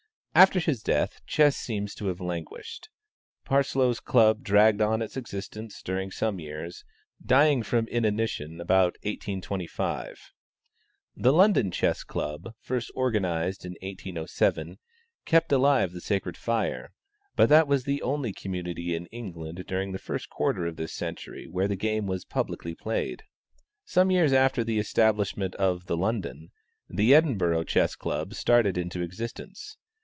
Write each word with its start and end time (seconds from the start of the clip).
After 0.33 0.61
his 0.61 0.81
death, 0.81 1.19
chess 1.27 1.57
seems 1.57 1.93
to 1.95 2.05
have 2.07 2.21
languished; 2.21 2.87
Parsloe's 3.43 3.99
club 3.99 4.43
dragged 4.45 4.79
on 4.81 5.01
its 5.01 5.17
existence 5.17 5.81
during 5.81 6.09
some 6.09 6.39
years, 6.39 6.85
dying 7.23 7.63
from 7.63 7.85
inanition 7.89 8.61
about 8.61 8.93
1825. 9.03 10.31
The 11.17 11.33
London 11.33 11.69
Chess 11.69 12.05
Club, 12.05 12.53
first 12.61 12.93
organized 12.95 13.65
in 13.65 13.73
1807, 13.81 14.79
kept 15.25 15.51
alive 15.51 15.91
the 15.91 15.99
sacred 15.99 16.37
fire; 16.37 16.93
but 17.35 17.49
that 17.49 17.67
was 17.67 17.83
the 17.83 18.01
only 18.01 18.31
community 18.31 18.95
in 18.95 19.07
England 19.07 19.65
during 19.67 19.91
the 19.91 19.99
first 19.99 20.29
quarter 20.29 20.65
of 20.65 20.77
this 20.77 20.93
century 20.93 21.45
where 21.45 21.67
the 21.67 21.75
game 21.75 22.07
was 22.07 22.23
publicly 22.23 22.73
played. 22.73 23.23
Some 23.83 24.09
years 24.09 24.31
after 24.31 24.63
the 24.63 24.79
establishment 24.79 25.55
of 25.55 25.87
the 25.87 25.97
London, 25.97 26.51
the 26.87 27.13
Edinburgh 27.13 27.65
Chess 27.65 27.95
Club 27.95 28.33
started 28.33 28.77
into 28.77 29.01
existence. 29.01 29.75